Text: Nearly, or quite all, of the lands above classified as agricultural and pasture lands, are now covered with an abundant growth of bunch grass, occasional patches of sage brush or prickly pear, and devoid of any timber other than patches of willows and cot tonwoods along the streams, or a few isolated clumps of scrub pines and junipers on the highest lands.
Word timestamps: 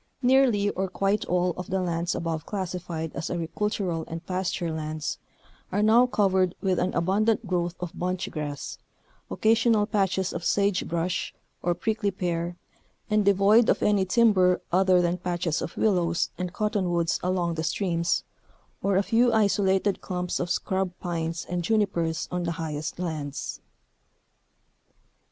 Nearly, 0.23 0.71
or 0.71 0.87
quite 0.89 1.25
all, 1.25 1.51
of 1.57 1.69
the 1.69 1.79
lands 1.79 2.15
above 2.15 2.43
classified 2.43 3.11
as 3.15 3.29
agricultural 3.29 4.03
and 4.07 4.25
pasture 4.25 4.71
lands, 4.71 5.19
are 5.71 5.83
now 5.83 6.07
covered 6.07 6.55
with 6.59 6.79
an 6.79 6.91
abundant 6.95 7.45
growth 7.45 7.75
of 7.79 7.91
bunch 7.95 8.27
grass, 8.31 8.79
occasional 9.29 9.85
patches 9.85 10.33
of 10.33 10.43
sage 10.43 10.87
brush 10.87 11.35
or 11.61 11.75
prickly 11.75 12.09
pear, 12.09 12.57
and 13.11 13.23
devoid 13.25 13.69
of 13.69 13.83
any 13.83 14.03
timber 14.03 14.59
other 14.71 15.03
than 15.03 15.19
patches 15.19 15.61
of 15.61 15.77
willows 15.77 16.31
and 16.35 16.51
cot 16.51 16.73
tonwoods 16.73 17.19
along 17.21 17.53
the 17.53 17.63
streams, 17.63 18.23
or 18.81 18.97
a 18.97 19.03
few 19.03 19.31
isolated 19.31 20.01
clumps 20.01 20.39
of 20.39 20.49
scrub 20.49 20.89
pines 20.99 21.45
and 21.47 21.63
junipers 21.63 22.27
on 22.31 22.41
the 22.41 22.53
highest 22.53 22.97
lands. 22.97 23.61